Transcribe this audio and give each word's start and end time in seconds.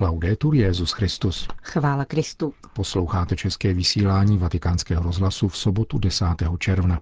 Laudetur 0.00 0.54
Jezus 0.54 0.92
Christus. 0.92 1.48
Chvála 1.62 2.04
Kristu. 2.04 2.54
Posloucháte 2.72 3.36
české 3.36 3.72
vysílání 3.74 4.38
Vatikánského 4.38 5.02
rozhlasu 5.02 5.48
v 5.48 5.56
sobotu 5.56 5.98
10. 5.98 6.26
června. 6.58 7.00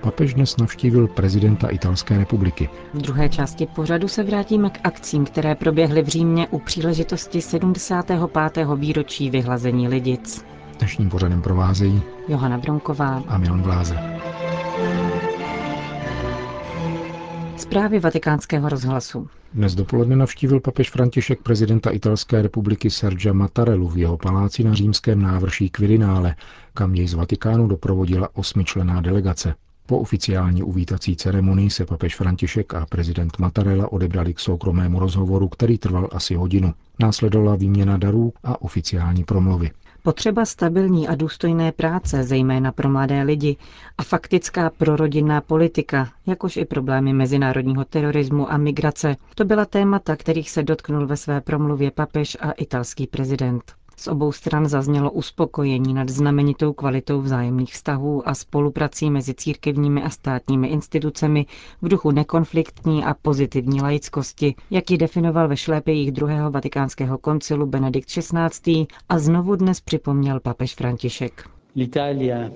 Papež 0.00 0.34
dnes 0.34 0.56
navštívil 0.56 1.08
prezidenta 1.08 1.68
Italské 1.68 2.18
republiky. 2.18 2.68
V 2.94 3.02
druhé 3.02 3.28
části 3.28 3.66
pořadu 3.66 4.08
se 4.08 4.22
vrátíme 4.22 4.70
k 4.70 4.80
akcím, 4.84 5.24
které 5.24 5.54
proběhly 5.54 6.02
v 6.02 6.08
Římě 6.08 6.48
u 6.48 6.58
příležitosti 6.58 7.42
75. 7.42 8.66
výročí 8.76 9.30
vyhlazení 9.30 9.88
lidic. 9.88 10.44
Dnešním 10.78 11.10
pořadem 11.10 11.42
provázejí 11.42 12.02
Johana 12.28 12.58
Bronková 12.58 13.22
a 13.28 13.38
Milan 13.38 13.62
Gláze. 13.62 13.96
Zprávy 17.70 18.00
vatikánského 18.02 18.68
rozhlasu. 18.68 19.30
Dnes 19.54 19.74
dopoledne 19.78 20.16
navštívil 20.16 20.60
papež 20.60 20.90
František 20.90 21.42
prezidenta 21.42 21.90
Italské 21.90 22.42
republiky 22.42 22.90
Sergia 22.90 23.32
Mattarellu 23.32 23.88
v 23.88 23.98
jeho 23.98 24.16
paláci 24.18 24.64
na 24.64 24.74
římském 24.74 25.22
návrší 25.22 25.70
Quirinále, 25.70 26.34
kam 26.74 26.94
jej 26.94 27.08
z 27.08 27.14
Vatikánu 27.14 27.66
doprovodila 27.68 28.28
osmičlená 28.34 29.00
delegace. 29.00 29.54
Po 29.86 29.98
oficiální 29.98 30.62
uvítací 30.62 31.16
ceremonii 31.16 31.70
se 31.70 31.86
papež 31.86 32.16
František 32.16 32.74
a 32.74 32.86
prezident 32.86 33.38
Mattarella 33.38 33.92
odebrali 33.92 34.34
k 34.34 34.40
soukromému 34.40 34.98
rozhovoru, 34.98 35.48
který 35.48 35.78
trval 35.78 36.08
asi 36.12 36.34
hodinu. 36.34 36.74
Následovala 37.00 37.56
výměna 37.56 37.96
darů 37.96 38.32
a 38.44 38.62
oficiální 38.62 39.24
promluvy. 39.24 39.70
Potřeba 40.02 40.44
stabilní 40.44 41.08
a 41.08 41.14
důstojné 41.14 41.72
práce, 41.72 42.24
zejména 42.24 42.72
pro 42.72 42.88
mladé 42.88 43.22
lidi, 43.22 43.56
a 43.98 44.02
faktická 44.02 44.70
prorodinná 44.70 45.40
politika, 45.40 46.08
jakož 46.26 46.56
i 46.56 46.64
problémy 46.64 47.12
mezinárodního 47.12 47.84
terorismu 47.84 48.52
a 48.52 48.56
migrace, 48.56 49.16
to 49.34 49.44
byla 49.44 49.64
témata, 49.64 50.16
kterých 50.16 50.50
se 50.50 50.62
dotknul 50.62 51.06
ve 51.06 51.16
své 51.16 51.40
promluvě 51.40 51.90
papež 51.90 52.36
a 52.40 52.50
italský 52.52 53.06
prezident. 53.06 53.79
Z 54.00 54.08
obou 54.08 54.32
stran 54.32 54.68
zaznělo 54.68 55.10
uspokojení 55.10 55.94
nad 55.94 56.08
znamenitou 56.08 56.72
kvalitou 56.72 57.20
vzájemných 57.20 57.72
vztahů 57.72 58.28
a 58.28 58.34
spoluprací 58.34 59.10
mezi 59.10 59.34
církevními 59.34 60.02
a 60.02 60.10
státními 60.10 60.68
institucemi 60.68 61.46
v 61.82 61.88
duchu 61.88 62.10
nekonfliktní 62.10 63.04
a 63.04 63.14
pozitivní 63.22 63.80
laickosti, 63.80 64.54
jak 64.70 64.90
ji 64.90 64.98
definoval 64.98 65.48
ve 65.48 65.56
šlépějích 65.56 66.12
druhého 66.12 66.50
vatikánského 66.50 67.18
koncilu 67.18 67.66
Benedikt 67.66 68.08
XVI. 68.08 68.86
a 69.08 69.18
znovu 69.18 69.56
dnes 69.56 69.80
připomněl 69.80 70.40
papež 70.40 70.74
František. 70.74 71.48
L'Italia 71.76 72.50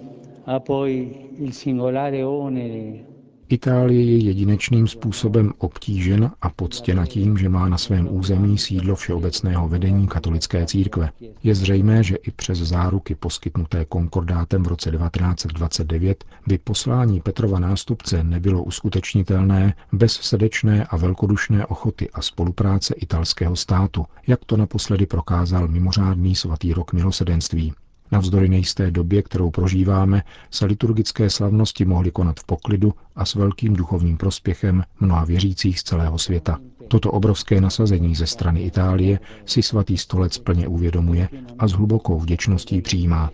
ha 0.46 0.60
poi 0.60 1.14
il 1.38 1.52
singolare 1.52 2.26
onere 2.26 3.13
Itálie 3.48 4.04
je 4.04 4.24
jedinečným 4.24 4.88
způsobem 4.88 5.52
obtížena 5.58 6.34
a 6.42 6.50
poctěna 6.50 7.06
tím, 7.06 7.38
že 7.38 7.48
má 7.48 7.68
na 7.68 7.78
svém 7.78 8.08
území 8.10 8.58
sídlo 8.58 8.96
všeobecného 8.96 9.68
vedení 9.68 10.08
katolické 10.08 10.66
církve. 10.66 11.10
Je 11.42 11.54
zřejmé, 11.54 12.02
že 12.02 12.16
i 12.16 12.30
přes 12.30 12.58
záruky 12.58 13.14
poskytnuté 13.14 13.84
konkordátem 13.84 14.62
v 14.62 14.66
roce 14.66 14.90
1929 14.90 16.24
by 16.46 16.58
poslání 16.58 17.20
Petrova 17.20 17.58
nástupce 17.58 18.24
nebylo 18.24 18.62
uskutečnitelné 18.62 19.74
bez 19.92 20.12
srdečné 20.12 20.84
a 20.84 20.96
velkodušné 20.96 21.66
ochoty 21.66 22.10
a 22.10 22.22
spolupráce 22.22 22.94
italského 22.94 23.56
státu, 23.56 24.04
jak 24.26 24.44
to 24.44 24.56
naposledy 24.56 25.06
prokázal 25.06 25.68
mimořádný 25.68 26.34
svatý 26.34 26.72
rok 26.72 26.92
milosedenství. 26.92 27.72
Navzdory 28.12 28.48
nejisté 28.48 28.90
době, 28.90 29.22
kterou 29.22 29.50
prožíváme, 29.50 30.22
se 30.50 30.66
liturgické 30.66 31.30
slavnosti 31.30 31.84
mohly 31.84 32.10
konat 32.10 32.40
v 32.40 32.44
poklidu 32.44 32.94
a 33.16 33.24
s 33.24 33.34
velkým 33.34 33.74
duchovním 33.74 34.16
prospěchem 34.16 34.82
mnoha 35.00 35.24
věřících 35.24 35.80
z 35.80 35.82
celého 35.82 36.18
světa. 36.18 36.58
Toto 36.88 37.10
obrovské 37.10 37.60
nasazení 37.60 38.14
ze 38.14 38.26
strany 38.26 38.60
Itálie 38.62 39.20
si 39.46 39.62
svatý 39.62 39.98
stolec 39.98 40.38
plně 40.38 40.68
uvědomuje 40.68 41.28
a 41.58 41.68
s 41.68 41.72
hlubokou 41.72 42.18
vděčností 42.20 42.82
přijímá. 42.82 43.30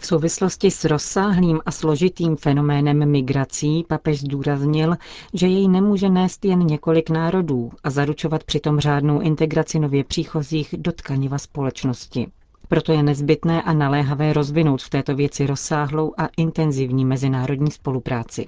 V 0.00 0.06
souvislosti 0.06 0.70
s 0.70 0.84
rozsáhlým 0.84 1.60
a 1.66 1.70
složitým 1.70 2.36
fenoménem 2.36 3.10
migrací 3.10 3.84
papež 3.88 4.20
zdůraznil, 4.20 4.96
že 5.34 5.46
jej 5.46 5.68
nemůže 5.68 6.08
nést 6.08 6.44
jen 6.44 6.58
několik 6.66 7.10
národů 7.10 7.70
a 7.84 7.90
zaručovat 7.90 8.44
přitom 8.44 8.80
řádnou 8.80 9.20
integraci 9.20 9.78
nově 9.78 10.04
příchozích 10.04 10.74
do 10.78 10.92
tkaniva 10.92 11.38
společnosti. 11.38 12.26
Proto 12.68 12.92
je 12.92 13.02
nezbytné 13.02 13.62
a 13.62 13.72
naléhavé 13.72 14.32
rozvinout 14.32 14.82
v 14.82 14.90
této 14.90 15.14
věci 15.14 15.46
rozsáhlou 15.46 16.12
a 16.18 16.28
intenzivní 16.36 17.04
mezinárodní 17.04 17.70
spolupráci. 17.70 18.46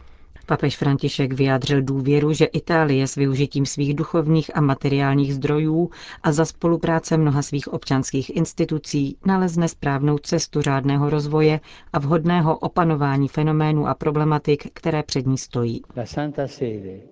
Papež 0.50 0.76
František 0.76 1.32
vyjádřil 1.32 1.82
důvěru, 1.82 2.32
že 2.32 2.44
Itálie 2.44 3.06
s 3.06 3.14
využitím 3.14 3.66
svých 3.66 3.94
duchovních 3.94 4.56
a 4.56 4.60
materiálních 4.60 5.34
zdrojů 5.34 5.90
a 6.22 6.32
za 6.32 6.44
spolupráce 6.44 7.16
mnoha 7.16 7.42
svých 7.42 7.68
občanských 7.68 8.36
institucí 8.36 9.16
nalezne 9.26 9.68
správnou 9.68 10.18
cestu 10.18 10.62
řádného 10.62 11.10
rozvoje 11.10 11.60
a 11.92 11.98
vhodného 11.98 12.58
opanování 12.58 13.28
fenoménů 13.28 13.86
a 13.86 13.94
problematik, 13.94 14.66
které 14.74 15.02
před 15.02 15.26
ní 15.26 15.38
stojí. 15.38 15.82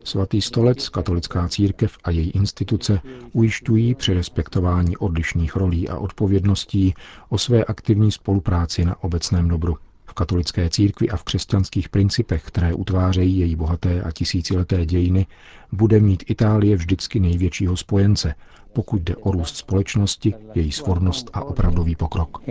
Svatý 0.04 0.40
stolec, 0.42 0.88
katolická 0.88 1.48
církev 1.48 1.96
a 2.04 2.10
její 2.10 2.30
instituce 2.30 3.00
ujišťují 3.32 3.94
při 3.94 4.14
respektování 4.14 4.96
odlišných 4.96 5.56
rolí 5.56 5.88
a 5.88 5.98
odpovědností 5.98 6.94
o 7.28 7.38
své 7.38 7.64
aktivní 7.64 8.12
spolupráci 8.12 8.84
na 8.84 9.02
obecném 9.02 9.48
dobru 9.48 9.76
katolické 10.18 10.70
církvi 10.70 11.08
a 11.08 11.16
v 11.16 11.24
křesťanských 11.24 11.88
principech, 11.88 12.42
které 12.44 12.74
utvářejí 12.74 13.38
její 13.38 13.56
bohaté 13.56 14.02
a 14.02 14.10
tisícileté 14.12 14.86
dějiny, 14.86 15.26
bude 15.72 16.00
mít 16.00 16.22
Itálie 16.26 16.76
vždycky 16.76 17.20
největšího 17.20 17.76
spojence, 17.76 18.34
pokud 18.72 19.02
jde 19.02 19.16
o 19.16 19.30
růst 19.32 19.56
společnosti, 19.56 20.34
její 20.54 20.72
svornost 20.72 21.30
a 21.32 21.44
opravdový 21.44 21.96
pokrok. 21.96 22.42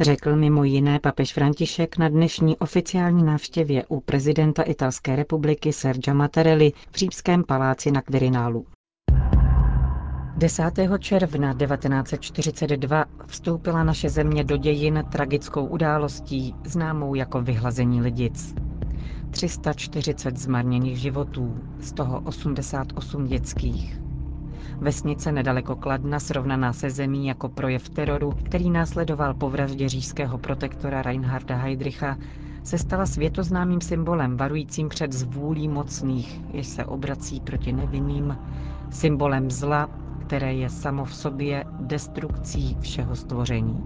Řekl 0.00 0.36
mimo 0.36 0.64
jiné 0.64 0.98
papež 1.00 1.32
František 1.32 1.98
na 1.98 2.08
dnešní 2.08 2.56
oficiální 2.56 3.22
návštěvě 3.22 3.84
u 3.88 4.00
prezidenta 4.00 4.62
Italské 4.62 5.16
republiky 5.16 5.72
Sergia 5.72 6.14
Mattarelli 6.14 6.72
v 6.90 6.96
Římském 6.96 7.44
paláci 7.44 7.90
na 7.90 8.02
Quirinálu. 8.02 8.66
10. 10.36 10.62
června 10.98 11.54
1942 11.54 13.04
vstoupila 13.26 13.84
naše 13.84 14.08
země 14.08 14.44
do 14.44 14.56
dějin 14.56 15.04
tragickou 15.12 15.66
událostí 15.66 16.54
známou 16.64 17.14
jako 17.14 17.42
vyhlazení 17.42 18.00
lidic. 18.00 18.54
340 19.30 20.36
zmarněných 20.36 20.98
životů, 20.98 21.58
z 21.80 21.92
toho 21.92 22.20
88 22.20 23.26
dětských. 23.26 24.00
Vesnice 24.78 25.32
nedaleko 25.32 25.76
Kladna, 25.76 26.20
srovnaná 26.20 26.72
se 26.72 26.90
zemí 26.90 27.26
jako 27.26 27.48
projev 27.48 27.88
teroru, 27.88 28.32
který 28.44 28.70
následoval 28.70 29.34
po 29.34 29.50
vraždě 29.50 29.88
říšského 29.88 30.38
protektora 30.38 31.02
Reinharda 31.02 31.56
Heydricha, 31.56 32.16
se 32.62 32.78
stala 32.78 33.06
světoznámým 33.06 33.80
symbolem 33.80 34.36
varujícím 34.36 34.88
před 34.88 35.12
zvůlí 35.12 35.68
mocných, 35.68 36.40
jež 36.52 36.66
se 36.66 36.84
obrací 36.84 37.40
proti 37.40 37.72
nevinným, 37.72 38.38
symbolem 38.90 39.50
zla, 39.50 40.03
které 40.26 40.54
je 40.54 40.70
samo 40.70 41.04
v 41.04 41.14
sobě 41.14 41.64
destrukcí 41.80 42.76
všeho 42.80 43.16
stvoření. 43.16 43.84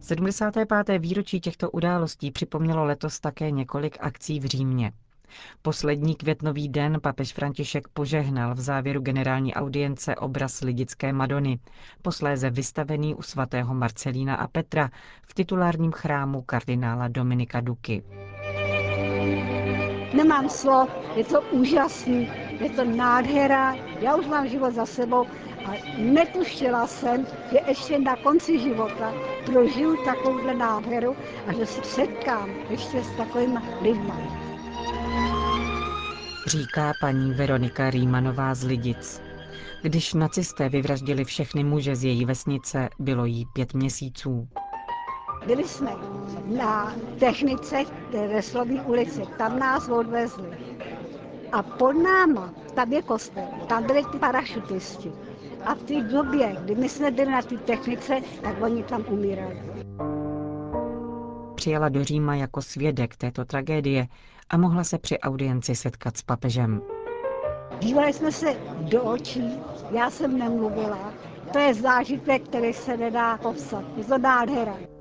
75. 0.00 0.98
výročí 0.98 1.40
těchto 1.40 1.70
událostí 1.70 2.30
připomnělo 2.30 2.84
letos 2.84 3.20
také 3.20 3.50
několik 3.50 3.96
akcí 4.00 4.40
v 4.40 4.44
Římě. 4.44 4.92
Poslední 5.62 6.14
květnový 6.14 6.68
den 6.68 6.98
papež 7.02 7.32
František 7.32 7.88
požehnal 7.88 8.54
v 8.54 8.60
závěru 8.60 9.00
generální 9.00 9.54
audience 9.54 10.16
obraz 10.16 10.60
lidické 10.60 11.12
Madony, 11.12 11.58
posléze 12.02 12.50
vystavený 12.50 13.14
u 13.14 13.22
svatého 13.22 13.74
Marcelína 13.74 14.34
a 14.34 14.46
Petra 14.46 14.90
v 15.28 15.34
titulárním 15.34 15.92
chrámu 15.92 16.42
kardinála 16.42 17.08
Dominika 17.08 17.60
Duky. 17.60 18.02
Nemám 20.16 20.48
slov, 20.48 20.90
je 21.16 21.24
to 21.24 21.40
úžasný, 21.40 22.28
je 22.62 22.70
to 22.70 22.84
nádhera, 22.84 23.74
já 24.00 24.16
už 24.16 24.26
mám 24.26 24.48
život 24.48 24.74
za 24.74 24.86
sebou 24.86 25.26
a 25.66 25.70
netušila 25.98 26.86
jsem, 26.86 27.26
že 27.50 27.58
ještě 27.66 27.98
na 27.98 28.16
konci 28.16 28.58
života 28.58 29.12
prožiju 29.46 30.04
takovouhle 30.04 30.54
nádheru 30.54 31.16
a 31.46 31.52
že 31.52 31.66
se 31.66 31.82
setkám 31.82 32.50
ještě 32.70 33.04
s 33.04 33.16
takovými 33.16 33.58
lidmi. 33.80 34.12
Říká 36.46 36.92
paní 37.00 37.34
Veronika 37.34 37.90
Rýmanová 37.90 38.54
z 38.54 38.64
Lidic. 38.64 39.22
Když 39.82 40.14
nacisté 40.14 40.68
vyvraždili 40.68 41.24
všechny 41.24 41.64
muže 41.64 41.96
z 41.96 42.04
její 42.04 42.24
vesnice, 42.24 42.88
bylo 42.98 43.24
jí 43.24 43.46
pět 43.52 43.74
měsíců. 43.74 44.48
Byli 45.46 45.64
jsme 45.64 45.90
na 46.46 46.94
technice 47.18 47.84
Reslovní 48.32 48.80
ulici, 48.80 49.22
tam 49.38 49.58
nás 49.58 49.88
odvezli. 49.88 50.48
A 51.52 51.62
pod 51.62 51.92
náma, 51.92 52.54
tam 52.74 52.92
je 52.92 53.02
kostel, 53.02 53.48
tam 53.68 53.84
byli 53.86 54.04
ty 54.12 54.18
parašutisti. 54.18 55.12
A 55.64 55.74
v 55.74 55.82
té 55.82 56.00
době, 56.02 56.56
kdy 56.64 56.74
my 56.74 56.88
jsme 56.88 57.10
byli 57.10 57.30
na 57.30 57.42
té 57.42 57.56
technice, 57.56 58.20
tak 58.42 58.62
oni 58.62 58.82
tam 58.82 59.04
umírali. 59.08 59.62
přijela 61.54 61.88
do 61.88 62.04
Říma 62.04 62.34
jako 62.34 62.62
svědek 62.62 63.16
této 63.16 63.44
tragédie 63.44 64.06
a 64.50 64.56
mohla 64.56 64.84
se 64.84 64.98
při 64.98 65.18
audienci 65.18 65.74
setkat 65.74 66.16
s 66.16 66.22
papežem. 66.22 66.82
Dívali 67.78 68.12
jsme 68.12 68.32
se 68.32 68.56
do 68.80 69.02
očí, 69.02 69.60
já 69.90 70.10
jsem 70.10 70.38
nemluvila. 70.38 71.12
To 71.52 71.58
je 71.58 71.74
zážitek, 71.74 72.42
který 72.42 72.72
se 72.72 72.96
nedá 72.96 73.36
popsat. 73.36 73.84
Je 73.96 74.04
to 74.04 74.18
nádhera. 74.18 74.91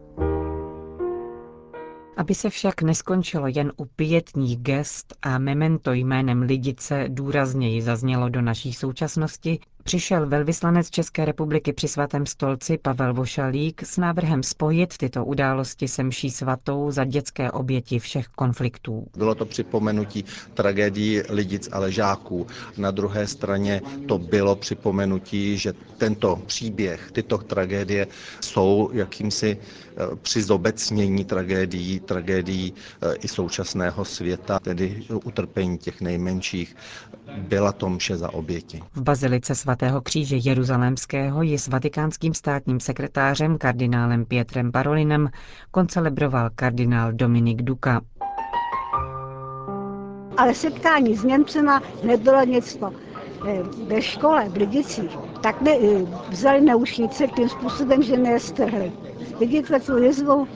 Aby 2.21 2.35
se 2.35 2.49
však 2.49 2.81
neskončilo 2.81 3.47
jen 3.47 3.71
u 3.77 3.85
pětních 3.85 4.57
gest 4.57 5.13
a 5.21 5.37
memento 5.37 5.93
jménem 5.93 6.41
Lidice 6.41 7.05
důrazněji 7.07 7.81
zaznělo 7.81 8.29
do 8.29 8.41
naší 8.41 8.73
současnosti, 8.73 9.59
přišel 9.83 10.27
velvyslanec 10.27 10.89
České 10.89 11.25
republiky 11.25 11.73
při 11.73 11.87
svatém 11.87 12.25
stolci 12.25 12.77
Pavel 12.77 13.13
Vošalík 13.13 13.81
s 13.85 13.97
návrhem 13.97 14.43
spojit 14.43 14.97
tyto 14.97 15.25
události 15.25 15.87
se 15.87 16.03
mší 16.03 16.29
svatou 16.31 16.91
za 16.91 17.03
dětské 17.05 17.51
oběti 17.51 17.99
všech 17.99 18.27
konfliktů. 18.27 19.07
Bylo 19.17 19.35
to 19.35 19.45
připomenutí 19.45 20.25
tragédií 20.53 21.21
lidic 21.29 21.69
a 21.71 21.79
ležáků. 21.79 22.47
Na 22.77 22.91
druhé 22.91 23.27
straně 23.27 23.81
to 24.07 24.17
bylo 24.17 24.55
připomenutí, 24.55 25.57
že 25.57 25.73
tento 25.97 26.35
příběh, 26.45 27.11
tyto 27.11 27.37
tragédie 27.37 28.07
jsou 28.41 28.89
jakýmsi 28.93 29.57
eh, 29.57 30.15
při 30.21 30.41
zobecnění 30.43 31.25
tragédií, 31.25 31.99
tragédií 31.99 32.73
eh, 33.01 33.13
i 33.15 33.27
současného 33.27 34.05
světa, 34.05 34.59
tedy 34.59 35.03
utrpení 35.23 35.77
těch 35.77 36.01
nejmenších, 36.01 36.75
byla 37.37 37.71
to 37.71 37.89
mše 37.89 38.17
za 38.17 38.33
oběti. 38.33 38.83
V 38.95 39.01
bazilice 39.01 39.55
svatého 39.55 39.70
kříže 40.03 40.35
Jeruzalémského 40.35 41.41
ji 41.41 41.57
s 41.57 41.67
vatikánským 41.67 42.33
státním 42.33 42.79
sekretářem 42.79 43.57
kardinálem 43.57 44.25
Pietrem 44.25 44.71
Parolinem 44.71 45.29
koncelebroval 45.71 46.49
kardinál 46.55 47.11
Dominik 47.13 47.61
Duka. 47.61 48.01
Ale 50.37 50.53
setkání 50.53 51.15
s 51.15 51.23
Němcema 51.23 51.81
nebylo 52.03 52.45
nic 52.45 52.75
to. 52.75 52.91
Eh, 53.47 53.63
ve 53.87 54.01
škole 54.01 54.49
v 54.49 54.55
Lidicích, 54.55 55.17
tak 55.41 55.61
ne, 55.61 55.71
eh, 55.71 56.05
vzali 56.29 56.61
naušnice 56.61 57.27
tím 57.27 57.49
způsobem, 57.49 58.03
že 58.03 58.17
mě 58.17 58.31
je 58.31 58.39
strhli. 58.39 58.91
Vidíte 59.39 59.79
tu 59.79 59.97
jizvu, 59.97 60.47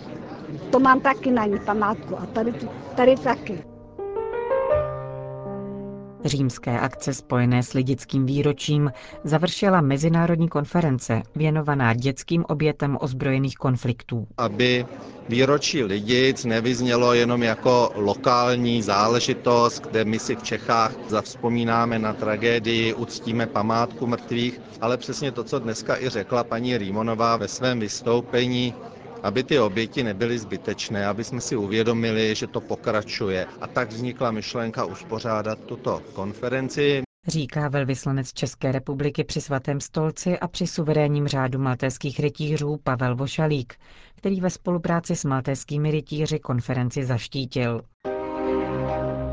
to 0.71 0.79
mám 0.79 1.01
taky 1.01 1.31
na 1.31 1.45
ní 1.45 1.59
památku 1.65 2.19
a 2.19 2.25
tady, 2.25 2.53
tady 2.95 3.15
taky. 3.15 3.74
Římské 6.25 6.79
akce 6.79 7.13
spojené 7.13 7.63
s 7.63 7.73
lidickým 7.73 8.25
výročím 8.25 8.91
završila 9.23 9.81
mezinárodní 9.81 10.47
konference 10.49 11.21
věnovaná 11.35 11.93
dětským 11.93 12.45
obětem 12.47 12.97
ozbrojených 13.01 13.55
konfliktů. 13.55 14.27
Aby 14.37 14.85
výročí 15.29 15.83
Lidic 15.83 16.45
nevyznělo 16.45 17.13
jenom 17.13 17.43
jako 17.43 17.91
lokální 17.95 18.81
záležitost, 18.81 19.87
kde 19.87 20.05
my 20.05 20.19
si 20.19 20.35
v 20.35 20.43
Čechách 20.43 20.93
zavzpomínáme 21.07 21.99
na 21.99 22.13
tragédii, 22.13 22.93
uctíme 22.93 23.47
památku 23.47 24.07
mrtvých, 24.07 24.61
ale 24.81 24.97
přesně 24.97 25.31
to, 25.31 25.43
co 25.43 25.59
dneska 25.59 25.97
i 25.97 26.09
řekla 26.09 26.43
paní 26.43 26.77
Rímonová 26.77 27.37
ve 27.37 27.47
svém 27.47 27.79
vystoupení, 27.79 28.73
aby 29.25 29.43
ty 29.43 29.59
oběti 29.59 30.03
nebyly 30.03 30.39
zbytečné, 30.39 31.07
aby 31.07 31.23
jsme 31.23 31.41
si 31.41 31.55
uvědomili, 31.55 32.35
že 32.35 32.47
to 32.47 32.61
pokračuje. 32.61 33.45
A 33.61 33.67
tak 33.67 33.89
vznikla 33.89 34.31
myšlenka 34.31 34.85
uspořádat 34.85 35.59
tuto 35.59 36.01
konferenci. 36.13 37.01
Říká 37.27 37.67
velvyslanec 37.67 38.33
České 38.33 38.71
republiky 38.71 39.23
při 39.23 39.41
svatém 39.41 39.79
stolci 39.79 40.39
a 40.39 40.47
při 40.47 40.67
suverénním 40.67 41.27
řádu 41.27 41.59
maltéských 41.59 42.19
rytířů 42.19 42.79
Pavel 42.83 43.15
Vošalík, 43.15 43.73
který 44.15 44.41
ve 44.41 44.49
spolupráci 44.49 45.15
s 45.15 45.25
maltéskými 45.25 45.91
rytíři 45.91 46.39
konferenci 46.39 47.05
zaštítil. 47.05 47.81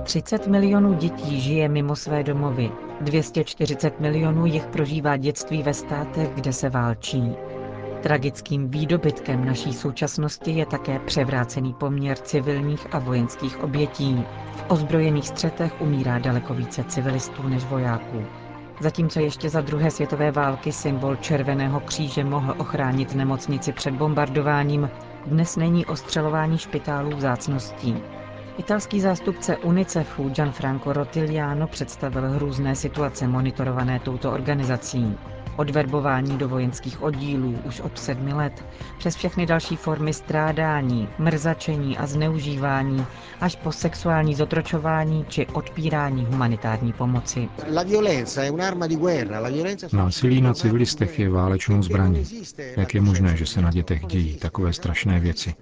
30 0.04 0.46
milionů 0.46 0.94
dětí 0.94 1.40
žije 1.40 1.68
mimo 1.68 1.96
své 1.96 2.22
domovy, 2.22 2.70
240 3.00 4.00
milionů 4.00 4.46
jich 4.46 4.66
prožívá 4.66 5.16
dětství 5.16 5.62
ve 5.62 5.74
státech, 5.74 6.28
kde 6.34 6.52
se 6.52 6.70
válčí. 6.70 7.51
Tragickým 8.02 8.68
výdobytkem 8.68 9.44
naší 9.44 9.72
současnosti 9.72 10.50
je 10.50 10.66
také 10.66 10.98
převrácený 10.98 11.72
poměr 11.74 12.18
civilních 12.18 12.86
a 12.94 12.98
vojenských 12.98 13.60
obětí. 13.62 14.24
V 14.56 14.64
ozbrojených 14.68 15.28
střetech 15.28 15.80
umírá 15.80 16.18
daleko 16.18 16.54
více 16.54 16.84
civilistů 16.84 17.48
než 17.48 17.64
vojáků. 17.64 18.24
Zatímco 18.80 19.20
ještě 19.20 19.50
za 19.50 19.60
druhé 19.60 19.90
světové 19.90 20.30
války 20.30 20.72
symbol 20.72 21.16
Červeného 21.16 21.80
kříže 21.80 22.24
mohl 22.24 22.54
ochránit 22.58 23.14
nemocnici 23.14 23.72
před 23.72 23.94
bombardováním, 23.94 24.90
dnes 25.26 25.56
není 25.56 25.86
ostřelování 25.86 26.58
špitálů 26.58 27.16
vzácností. 27.16 27.96
Italský 28.58 29.00
zástupce 29.00 29.56
UNICEFu 29.56 30.28
Gianfranco 30.28 30.92
Rotigliano 30.92 31.66
představil 31.66 32.30
hrůzné 32.30 32.76
situace 32.76 33.28
monitorované 33.28 34.00
touto 34.00 34.32
organizací. 34.32 35.16
Od 35.56 35.70
verbování 35.70 36.38
do 36.38 36.48
vojenských 36.48 37.02
oddílů 37.02 37.58
už 37.64 37.80
od 37.80 37.98
sedmi 37.98 38.32
let, 38.32 38.64
přes 38.98 39.16
všechny 39.16 39.46
další 39.46 39.76
formy 39.76 40.12
strádání, 40.14 41.08
mrzačení 41.18 41.98
a 41.98 42.06
zneužívání, 42.06 43.06
až 43.40 43.56
po 43.56 43.72
sexuální 43.72 44.34
zotročování 44.34 45.24
či 45.28 45.46
odpírání 45.46 46.24
humanitární 46.24 46.92
pomoci. 46.92 47.48
Násilí 49.92 50.40
na 50.40 50.54
civilistech 50.54 51.18
je 51.18 51.30
válečnou 51.30 51.82
zbraní. 51.82 52.24
Jak 52.76 52.94
je 52.94 53.00
možné, 53.00 53.36
že 53.36 53.46
se 53.46 53.62
na 53.62 53.70
dětech 53.70 54.06
dějí 54.06 54.36
takové 54.36 54.72
strašné 54.72 55.20
věci? 55.20 55.54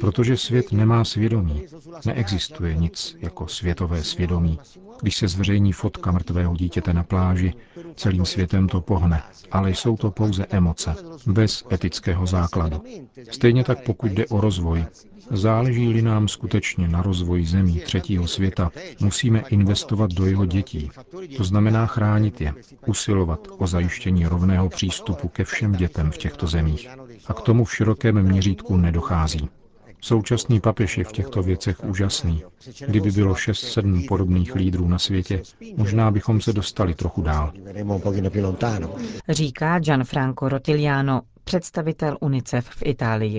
Protože 0.00 0.36
svět 0.36 0.72
nemá 0.72 1.04
svědomí. 1.04 1.62
Neexistuje 2.06 2.74
nic 2.76 3.16
jako 3.20 3.46
světové 3.48 4.02
svědomí. 4.04 4.58
Když 5.02 5.16
se 5.16 5.28
zveřejní 5.28 5.72
fotka 5.72 6.10
mrtvého 6.12 6.54
dítěte 6.56 6.92
na 6.92 7.02
pláži, 7.02 7.54
celým 7.96 8.24
světem 8.24 8.68
to 8.68 8.80
pohne, 8.80 9.22
ale 9.52 9.70
jsou 9.70 9.96
to 9.96 10.10
pouze 10.10 10.46
emoce, 10.50 10.94
bez 11.26 11.64
etického 11.72 12.26
základu. 12.26 12.82
Stejně 13.30 13.64
tak 13.64 13.84
pokud 13.84 14.10
jde 14.12 14.26
o 14.26 14.40
rozvoj, 14.40 14.84
záleží-li 15.30 16.02
nám 16.02 16.28
skutečně 16.28 16.88
na 16.88 17.02
rozvoji 17.02 17.46
zemí 17.46 17.80
třetího 17.80 18.28
světa, 18.28 18.70
musíme 19.00 19.42
investovat 19.50 20.10
do 20.12 20.26
jeho 20.26 20.46
dětí. 20.46 20.90
To 21.36 21.44
znamená 21.44 21.86
chránit 21.86 22.40
je, 22.40 22.54
usilovat 22.86 23.48
o 23.58 23.66
zajištění 23.66 24.26
rovného 24.26 24.68
přístupu 24.68 25.28
ke 25.28 25.44
všem 25.44 25.72
dětem 25.72 26.10
v 26.10 26.18
těchto 26.18 26.46
zemích. 26.46 26.88
A 27.26 27.32
k 27.34 27.40
tomu 27.40 27.64
v 27.64 27.74
širokém 27.74 28.22
měřítku 28.22 28.76
nedochází. 28.76 29.48
Současný 30.00 30.60
papež 30.60 30.98
je 30.98 31.04
v 31.04 31.12
těchto 31.12 31.42
věcech 31.42 31.84
úžasný. 31.84 32.42
Kdyby 32.86 33.10
bylo 33.10 33.34
6-7 33.34 34.08
podobných 34.08 34.54
lídrů 34.54 34.88
na 34.88 34.98
světě, 34.98 35.42
možná 35.76 36.10
bychom 36.10 36.40
se 36.40 36.52
dostali 36.52 36.94
trochu 36.94 37.22
dál. 37.22 37.52
Říká 39.28 39.78
Gianfranco 39.78 40.48
Rotigliano, 40.48 41.20
představitel 41.44 42.16
UNICEF 42.20 42.66
v 42.68 42.82
Itálii. 42.84 43.38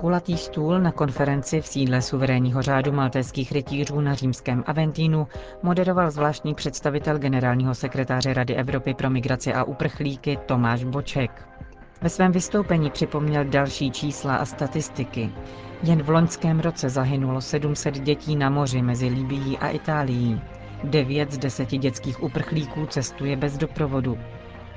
Kulatý 0.00 0.36
stůl 0.36 0.80
na 0.80 0.92
konferenci 0.92 1.60
v 1.60 1.66
sídle 1.66 2.02
suverénního 2.02 2.62
řádu 2.62 2.92
maltéských 2.92 3.52
rytířů 3.52 4.00
na 4.00 4.14
římském 4.14 4.64
Aventínu 4.66 5.26
moderoval 5.62 6.10
zvláštní 6.10 6.54
představitel 6.54 7.18
generálního 7.18 7.74
sekretáře 7.74 8.34
Rady 8.34 8.54
Evropy 8.54 8.94
pro 8.94 9.10
migraci 9.10 9.52
a 9.54 9.64
uprchlíky 9.64 10.38
Tomáš 10.46 10.84
Boček. 10.84 11.48
Ve 12.02 12.08
svém 12.08 12.32
vystoupení 12.32 12.90
připomněl 12.90 13.44
další 13.44 13.90
čísla 13.90 14.36
a 14.36 14.44
statistiky. 14.44 15.30
Jen 15.82 16.02
v 16.02 16.10
loňském 16.10 16.60
roce 16.60 16.88
zahynulo 16.88 17.40
700 17.40 17.94
dětí 17.98 18.36
na 18.36 18.50
moři 18.50 18.82
mezi 18.82 19.06
Libií 19.06 19.58
a 19.58 19.68
Itálií. 19.68 20.40
Devět 20.84 21.32
z 21.32 21.38
deseti 21.38 21.78
dětských 21.78 22.22
uprchlíků 22.22 22.86
cestuje 22.86 23.36
bez 23.36 23.58
doprovodu. 23.58 24.18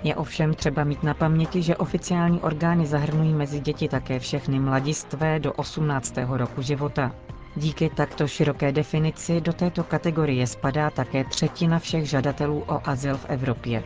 Je 0.04 0.16
ovšem 0.16 0.54
třeba 0.54 0.84
mít 0.84 1.04
na 1.04 1.14
paměti, 1.14 1.62
že 1.62 1.78
oficiální 1.78 2.42
orgány 2.42 2.86
zahrnují 2.86 3.34
mezi 3.34 3.60
děti 3.60 3.88
také 3.88 4.20
všechny 4.20 4.60
mladistvé 4.60 5.40
do 5.40 5.54
18. 5.54 6.14
roku 6.28 6.62
života. 6.62 7.12
Díky 7.56 7.90
takto 7.90 8.28
široké 8.28 8.72
definici 8.72 9.42
do 9.42 9.54
této 9.54 9.84
kategorie 9.84 10.48
spadá 10.48 10.90
také 10.90 11.24
třetina 11.24 11.80
všech 11.80 12.10
žadatelů 12.10 12.64
o 12.68 12.82
azyl 12.90 13.18
v 13.18 13.26
Evropě. 13.30 13.84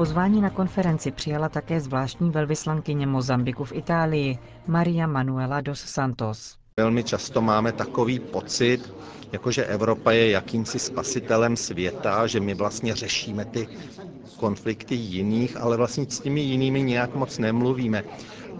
Pozvání 0.00 0.40
na 0.40 0.50
konferenci 0.50 1.10
přijala 1.10 1.48
také 1.48 1.80
zvláštní 1.80 2.30
velvyslankyně 2.30 3.06
Mozambiku 3.06 3.64
v 3.64 3.72
Itálii, 3.72 4.38
Maria 4.66 5.06
Manuela 5.06 5.60
dos 5.60 5.80
Santos. 5.80 6.56
Velmi 6.76 7.04
často 7.04 7.40
máme 7.42 7.72
takový 7.72 8.18
pocit, 8.18 8.92
jakože 9.32 9.64
Evropa 9.64 10.12
je 10.12 10.30
jakýmsi 10.30 10.78
spasitelem 10.78 11.56
světa, 11.56 12.26
že 12.26 12.40
my 12.40 12.54
vlastně 12.54 12.94
řešíme 12.94 13.44
ty 13.44 13.68
konflikty 14.36 14.94
jiných, 14.94 15.56
ale 15.56 15.76
vlastně 15.76 16.06
s 16.08 16.20
těmi 16.20 16.40
jinými 16.40 16.82
nějak 16.82 17.14
moc 17.14 17.38
nemluvíme. 17.38 18.04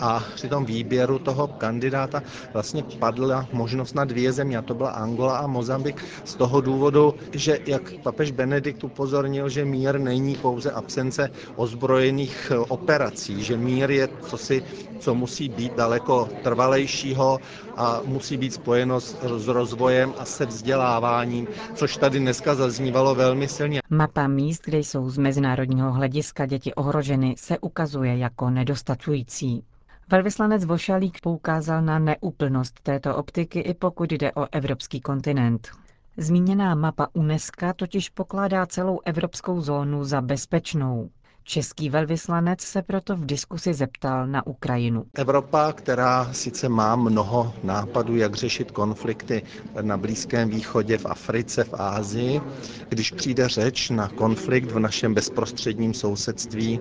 A 0.01 0.25
při 0.35 0.49
tom 0.49 0.65
výběru 0.65 1.19
toho 1.19 1.47
kandidáta 1.49 2.23
vlastně 2.53 2.83
padla 2.99 3.47
možnost 3.53 3.95
na 3.95 4.05
dvě 4.05 4.33
země, 4.33 4.59
a 4.59 4.63
to 4.63 4.75
byla 4.75 4.91
Angola 4.91 5.39
a 5.39 5.47
Mozambik, 5.47 6.03
z 6.25 6.35
toho 6.35 6.61
důvodu, 6.61 7.15
že 7.33 7.59
jak 7.67 7.93
papež 8.03 8.31
Benedikt 8.31 8.85
upozornil, 8.85 9.49
že 9.49 9.65
mír 9.65 9.99
není 9.99 10.35
pouze 10.37 10.71
absence 10.71 11.31
ozbrojených 11.57 12.53
operací, 12.69 13.45
že 13.45 13.57
mír 13.57 13.91
je 13.91 14.09
cosi, 14.27 14.63
co 15.01 15.15
musí 15.15 15.49
být 15.49 15.77
daleko 15.77 16.29
trvalejšího 16.43 17.41
a 17.77 18.01
musí 18.05 18.37
být 18.37 18.55
spojeno 18.55 19.01
s, 19.01 19.17
rozvojem 19.47 20.15
a 20.19 20.25
se 20.25 20.47
vzděláváním, 20.47 21.49
což 21.75 21.97
tady 21.97 22.19
dneska 22.19 22.55
zaznívalo 22.55 23.15
velmi 23.15 23.49
silně. 23.49 23.81
Mapa 23.91 24.27
míst, 24.29 24.63
kde 24.65 24.79
jsou 24.79 25.11
z 25.11 25.19
mezinárodního 25.19 25.93
hlediska 25.93 26.47
děti 26.47 26.75
ohroženy, 26.75 27.35
se 27.39 27.59
ukazuje 27.59 28.17
jako 28.19 28.51
nedostačující. 28.51 29.65
Velvyslanec 30.13 30.65
Vošalík 30.65 31.21
poukázal 31.21 31.83
na 31.83 31.99
neúplnost 31.99 32.81
této 32.83 33.17
optiky 33.17 33.61
i 33.61 33.75
pokud 33.75 34.13
jde 34.13 34.33
o 34.33 34.47
evropský 34.53 35.01
kontinent. 35.01 35.69
Zmíněná 36.17 36.75
mapa 36.75 37.09
UNESCO 37.13 37.67
totiž 37.77 38.09
pokládá 38.09 38.67
celou 38.67 39.01
evropskou 39.05 39.61
zónu 39.61 40.05
za 40.05 40.21
bezpečnou. 40.21 41.11
Český 41.45 41.91
velvyslanec 41.91 42.61
se 42.61 42.83
proto 42.83 43.17
v 43.17 43.27
diskusi 43.27 43.75
zeptal 43.75 44.27
na 44.27 44.47
Ukrajinu. 44.47 45.05
Evropa, 45.15 45.73
která 45.73 46.33
sice 46.33 46.69
má 46.69 46.97
mnoho 46.97 47.53
nápadů, 47.65 48.17
jak 48.17 48.35
řešit 48.35 48.71
konflikty 48.71 49.43
na 49.83 49.97
Blízkém 49.97 50.49
východě, 50.49 50.99
v 50.99 51.07
Africe, 51.07 51.65
v 51.65 51.75
Ázii, 51.75 52.41
když 52.89 53.11
přijde 53.11 53.49
řeč 53.49 53.91
na 53.91 54.09
konflikt 54.09 54.71
v 54.73 54.79
našem 54.79 55.15
bezprostředním 55.15 55.95
sousedství, 55.95 56.81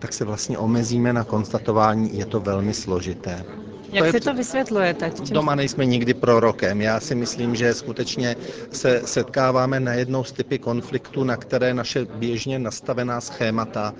tak 0.00 0.12
se 0.12 0.24
vlastně 0.24 0.58
omezíme 0.58 1.12
na 1.12 1.24
konstatování, 1.24 2.18
je 2.18 2.26
to 2.26 2.40
velmi 2.40 2.74
složité. 2.74 3.44
Jak 3.92 4.06
to 4.06 4.12
si 4.12 4.20
to 4.20 4.34
vysvětlujete? 4.34 5.12
Doma 5.30 5.54
nejsme 5.54 5.86
nikdy 5.86 6.14
prorokem. 6.14 6.80
Já 6.80 7.00
si 7.00 7.14
myslím, 7.14 7.54
že 7.56 7.74
skutečně 7.74 8.36
se 8.72 9.02
setkáváme 9.04 9.80
najednou 9.80 10.24
s 10.24 10.32
typy 10.32 10.58
konfliktu, 10.58 11.24
na 11.24 11.36
které 11.36 11.74
naše 11.74 12.04
běžně 12.04 12.58
nastavená 12.58 13.20
schémata 13.20 13.94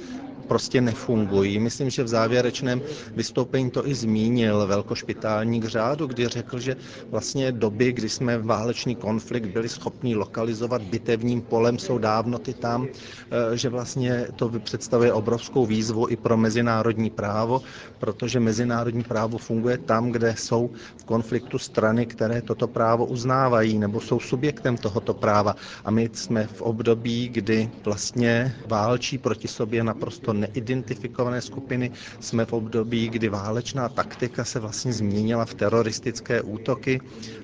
prostě 0.51 0.81
nefungují. 0.81 1.59
Myslím, 1.59 1.91
že 1.91 2.03
v 2.03 2.09
závěrečném 2.09 2.83
vystoupení 3.15 3.71
to 3.71 3.87
i 3.89 3.95
zmínil 3.95 4.67
velkošpitálník 4.67 5.65
řádu, 5.65 6.07
kdy 6.07 6.29
řekl, 6.29 6.59
že 6.59 6.77
vlastně 7.11 7.53
doby, 7.53 7.93
kdy 7.93 8.09
jsme 8.09 8.39
válečný 8.39 8.95
konflikt 8.99 9.47
byli 9.47 9.69
schopni 9.69 10.17
lokalizovat 10.19 10.83
bitevním 10.83 11.41
polem, 11.41 11.79
jsou 11.79 11.99
dávno 11.99 12.39
ty 12.39 12.55
tam, 12.55 12.87
eh, 12.91 13.57
že 13.57 13.69
vlastně 13.69 14.27
to 14.37 14.51
představuje 14.59 15.13
obrovskou 15.13 15.67
výzvu 15.67 16.09
i 16.11 16.17
pro 16.19 16.35
mezinárodní 16.37 17.11
právo, 17.15 17.63
protože 18.03 18.41
mezinárodní 18.43 19.03
právo 19.07 19.39
funguje 19.39 19.79
tam, 19.79 20.11
kde 20.11 20.35
jsou 20.37 20.71
v 20.97 21.05
konfliktu 21.05 21.59
strany, 21.63 22.07
které 22.07 22.43
toto 22.43 22.67
právo 22.67 23.07
uznávají 23.07 23.79
nebo 23.79 24.01
jsou 24.03 24.19
subjektem 24.21 24.77
tohoto 24.77 25.15
práva. 25.15 25.55
A 25.85 25.91
my 25.95 26.11
jsme 26.13 26.47
v 26.47 26.63
období, 26.63 27.29
kdy 27.29 27.71
vlastně 27.87 28.55
válčí 28.67 29.19
proti 29.19 29.47
sobě 29.49 29.85
naprosto 29.85 30.40
neidentifikované 30.41 31.41
skupiny. 31.41 31.91
Jsme 32.21 32.45
v 32.45 32.53
období, 32.53 33.09
kdy 33.09 33.29
válečná 33.29 33.89
taktika 33.89 34.45
se 34.45 34.61
vlastně 34.61 34.93
změnila 34.93 35.45
v 35.45 35.55
teroristické 35.55 36.43
útoky 36.43 37.01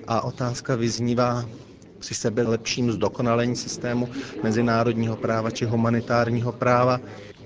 a 0.07 0.21
otázka 0.21 0.75
vyznívá, 0.75 1.45
při 1.99 2.15
sebe 2.15 2.43
lepším 2.43 2.91
zdokonalení 2.91 3.55
systému 3.55 4.09
mezinárodního 4.43 5.15
práva 5.15 5.51
či 5.51 5.65
humanitárního 5.65 6.51
práva. 6.51 6.99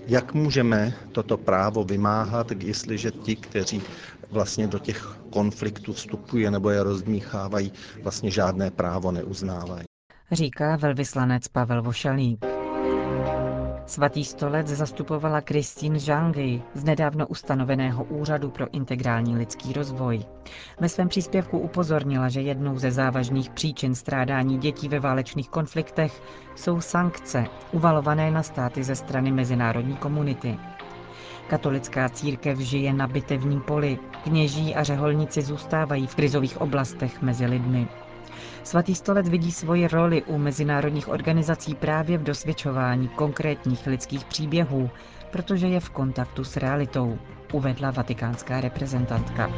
Jak 0.07 0.33
můžeme 0.33 0.93
toto 1.11 1.37
právo 1.37 1.83
vymáhat, 1.83 2.51
jestliže 2.51 3.11
ti, 3.11 3.35
kteří 3.35 3.81
vlastně 4.31 4.67
do 4.67 4.79
těch 4.79 5.17
konfliktů 5.29 5.93
vstupují 5.93 6.49
nebo 6.51 6.69
je 6.69 6.83
rozdmíchávají, 6.83 7.71
vlastně 8.03 8.31
žádné 8.31 8.71
právo 8.71 9.11
neuznávají? 9.11 9.83
Říká 10.31 10.75
velvyslanec 10.75 11.47
Pavel 11.47 11.81
Vošalík. 11.83 12.50
Svatý 13.91 14.25
stolec 14.25 14.67
zastupovala 14.67 15.41
Christine 15.41 15.99
Zhangyi 15.99 16.63
z 16.73 16.83
nedávno 16.83 17.27
ustanoveného 17.27 18.03
Úřadu 18.03 18.49
pro 18.49 18.67
integrální 18.73 19.35
lidský 19.37 19.73
rozvoj. 19.73 20.19
Ve 20.79 20.89
svém 20.89 21.07
příspěvku 21.07 21.59
upozornila, 21.59 22.29
že 22.29 22.41
jednou 22.41 22.77
ze 22.79 22.91
závažných 22.91 23.49
příčin 23.49 23.95
strádání 23.95 24.57
dětí 24.57 24.87
ve 24.87 24.99
válečných 24.99 25.49
konfliktech 25.49 26.21
jsou 26.55 26.81
sankce 26.81 27.45
uvalované 27.71 28.31
na 28.31 28.43
státy 28.43 28.83
ze 28.83 28.95
strany 28.95 29.31
mezinárodní 29.31 29.95
komunity. 29.95 30.57
Katolická 31.47 32.09
církev 32.09 32.59
žije 32.59 32.93
na 32.93 33.07
bitevním 33.07 33.61
poli, 33.61 33.97
kněží 34.23 34.75
a 34.75 34.83
řeholníci 34.83 35.41
zůstávají 35.41 36.07
v 36.07 36.15
krizových 36.15 36.61
oblastech 36.61 37.21
mezi 37.21 37.45
lidmi. 37.45 37.87
Svatý 38.63 38.95
stolec 38.95 39.29
vidí 39.29 39.51
svoji 39.51 39.87
roli 39.87 40.23
u 40.23 40.37
mezinárodních 40.37 41.07
organizací 41.07 41.75
právě 41.75 42.17
v 42.17 42.23
dosvědčování 42.23 43.07
konkrétních 43.07 43.87
lidských 43.87 44.25
příběhů, 44.25 44.89
protože 45.31 45.67
je 45.67 45.79
v 45.79 45.89
kontaktu 45.89 46.43
s 46.43 46.57
realitou, 46.57 47.17
uvedla 47.53 47.91
vatikánská 47.91 48.61
reprezentantka. 48.61 49.51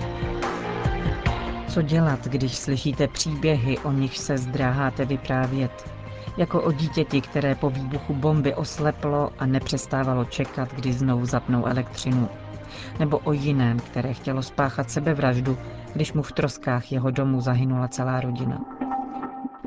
Co 1.67 1.81
dělat, 1.81 2.27
když 2.27 2.55
slyšíte 2.57 3.07
příběhy, 3.07 3.77
o 3.77 3.91
nich 3.91 4.17
se 4.19 4.37
zdráháte 4.37 5.05
vyprávět? 5.05 5.91
Jako 6.37 6.61
o 6.61 6.71
dítěti, 6.71 7.21
které 7.21 7.55
po 7.55 7.69
výbuchu 7.69 8.13
bomby 8.13 8.55
osleplo 8.55 9.29
a 9.39 9.45
nepřestávalo 9.45 10.25
čekat, 10.25 10.73
kdy 10.73 10.93
znovu 10.93 11.25
zapnou 11.25 11.65
elektřinu. 11.65 12.29
Nebo 12.99 13.19
o 13.19 13.33
jiném, 13.33 13.79
které 13.79 14.13
chtělo 14.13 14.43
spáchat 14.43 14.91
sebevraždu, 14.91 15.57
když 15.93 16.13
mu 16.13 16.21
v 16.21 16.31
troskách 16.31 16.91
jeho 16.91 17.11
domu 17.11 17.41
zahynula 17.41 17.87
celá 17.87 18.21
rodina. 18.21 18.59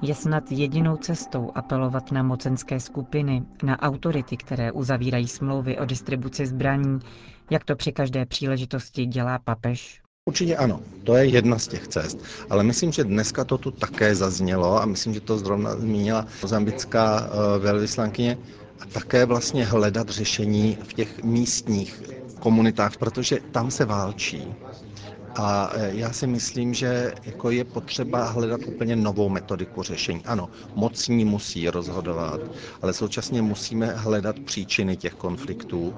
Je 0.03 0.15
snad 0.15 0.53
jedinou 0.53 0.97
cestou 0.97 1.53
apelovat 1.55 2.13
na 2.13 2.23
mocenské 2.23 2.81
skupiny, 2.81 3.43
na 3.63 3.83
autority, 3.83 4.37
které 4.37 4.73
uzavírají 4.73 5.29
smlouvy 5.29 5.79
o 5.79 5.85
distribuci 5.85 6.47
zbraní, 6.47 6.99
jak 7.51 7.65
to 7.65 7.77
při 7.77 7.93
každé 7.93 8.27
příležitosti 8.27 9.07
dělá 9.07 9.39
papež? 9.39 10.01
Určitě 10.29 10.57
ano, 10.57 10.81
to 11.05 11.17
je 11.17 11.27
jedna 11.27 11.59
z 11.59 11.69
těch 11.69 11.89
cest, 11.89 12.19
ale 12.51 12.65
myslím, 12.65 12.93
že 12.93 13.05
dneska 13.05 13.45
to 13.45 13.59
tu 13.59 13.71
také 13.71 14.15
zaznělo 14.15 14.83
a 14.83 14.87
myslím, 14.87 15.15
že 15.15 15.21
to 15.21 15.39
zrovna 15.39 15.77
zmínila 15.77 16.27
mozambická 16.43 17.21
eh, 17.27 17.59
velvyslankyně, 17.59 18.39
a 18.81 18.87
také 18.87 19.25
vlastně 19.27 19.65
hledat 19.65 20.09
řešení 20.09 20.79
v 20.89 20.93
těch 20.93 21.23
místních 21.23 22.03
komunitách, 22.47 22.97
protože 22.97 23.41
tam 23.51 23.71
se 23.71 23.85
válčí. 23.85 24.57
A 25.39 25.71
e, 25.75 25.91
já 25.97 26.13
si 26.13 26.27
myslím, 26.27 26.75
že 26.75 27.13
jako 27.25 27.51
je 27.51 27.65
potřeba 27.65 28.25
hledat 28.25 28.61
úplně 28.67 28.97
novou 28.97 29.29
metodiku 29.29 29.83
řešení. 29.83 30.23
Ano, 30.25 30.49
mocní 30.75 31.25
musí 31.25 31.71
rozhodovat, 31.71 32.41
ale 32.83 32.93
současně 32.93 33.43
musíme 33.43 33.87
hledat 33.87 34.39
příčiny 34.41 34.97
těch 34.97 35.15
konfliktů. 35.15 35.95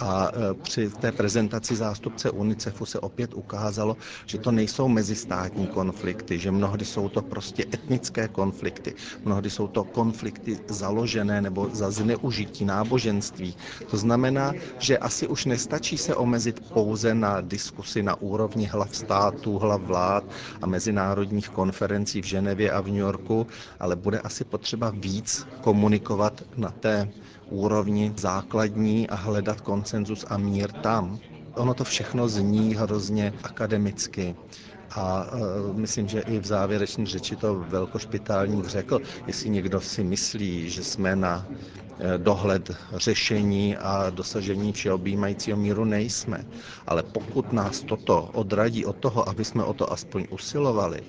A 0.00 0.30
e, 0.34 0.54
při 0.54 0.90
té 0.90 1.12
prezentaci 1.12 1.76
zástupce 1.76 2.30
UNICEFu 2.30 2.86
se 2.86 3.00
opět 3.00 3.34
ukázalo, 3.34 3.96
že 4.26 4.38
to 4.38 4.50
nejsou 4.52 4.88
mezistátní 4.88 5.66
konflikty, 5.66 6.38
že 6.38 6.50
mnohdy 6.50 6.84
jsou 6.84 7.08
to 7.08 7.22
prostě 7.22 7.64
etnické 7.74 8.28
konflikty, 8.28 8.94
mnohdy 9.24 9.50
jsou 9.50 9.68
to 9.68 9.84
konflikty 9.84 10.58
založené 10.68 11.40
nebo 11.42 11.68
za 11.72 11.90
zneužití 11.90 12.64
náboženství. 12.64 13.56
To 13.90 13.96
znamená, 13.96 14.52
že 14.78 14.98
asi 14.98 15.26
už 15.26 15.44
nestačí 15.44 15.98
se 15.98 16.14
omezit 16.14 16.60
pouze 16.72 17.14
na 17.14 17.40
diskusi 17.40 18.02
na 18.02 18.20
úrovni 18.20 18.66
hlav 18.80 18.96
států, 18.96 19.58
hlav 19.58 19.80
vlád 19.80 20.24
a 20.62 20.66
mezinárodních 20.66 21.48
konferencí 21.48 22.22
v 22.22 22.24
Ženevě 22.24 22.72
a 22.72 22.80
v 22.80 22.86
New 22.86 22.96
Yorku, 22.96 23.46
ale 23.80 23.96
bude 23.96 24.18
asi 24.20 24.44
potřeba 24.44 24.90
víc 24.90 25.46
komunikovat 25.60 26.42
na 26.56 26.70
té 26.70 27.08
úrovni 27.50 28.12
základní 28.16 29.08
a 29.08 29.14
hledat 29.14 29.60
konsenzus 29.60 30.24
a 30.28 30.36
mír 30.38 30.72
tam. 30.72 31.18
Ono 31.54 31.74
to 31.74 31.84
všechno 31.84 32.28
zní 32.28 32.74
hrozně 32.74 33.32
akademicky. 33.42 34.34
A 34.90 35.26
uh, 35.32 35.76
myslím, 35.76 36.08
že 36.08 36.20
i 36.20 36.38
v 36.38 36.46
závěrečné 36.46 37.06
řeči 37.06 37.36
to 37.36 37.54
velkošpitálník 37.54 38.66
řekl, 38.66 39.00
jestli 39.26 39.50
někdo 39.50 39.80
si 39.80 40.04
myslí, 40.04 40.70
že 40.70 40.84
jsme 40.84 41.16
na 41.16 41.46
Eh, 42.02 42.18
dohled 42.18 42.70
řešení 42.94 43.76
a 43.76 44.10
dosažení 44.10 44.72
všeobjímajícího 44.72 45.56
míru 45.56 45.84
nejsme. 45.84 46.44
Ale 46.86 47.02
pokud 47.02 47.52
nás 47.52 47.80
toto 47.82 48.22
odradí 48.22 48.84
od 48.86 48.96
toho, 48.96 49.28
aby 49.28 49.44
jsme 49.44 49.64
o 49.64 49.74
to 49.74 49.92
aspoň 49.92 50.26
usilovali, 50.30 51.00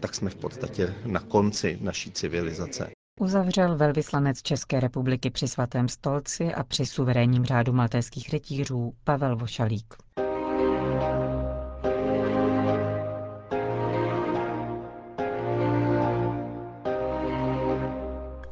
tak 0.00 0.14
jsme 0.14 0.30
v 0.30 0.34
podstatě 0.34 0.94
na 1.06 1.20
konci 1.20 1.78
naší 1.80 2.10
civilizace. 2.10 2.90
Uzavřel 3.20 3.76
velvyslanec 3.76 4.42
České 4.42 4.80
republiky 4.80 5.30
při 5.30 5.48
svatém 5.48 5.88
stolci 5.88 6.54
a 6.54 6.62
při 6.64 6.86
suverénním 6.86 7.44
řádu 7.44 7.72
maltéských 7.72 8.30
rytířů 8.32 8.92
Pavel 9.04 9.36
Vošalík. 9.36 9.94